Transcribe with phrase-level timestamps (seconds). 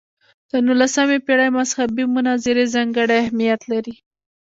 [0.49, 3.95] د نولسمې پېړۍ مذهبي مناظرې ځانګړی اهمیت لري.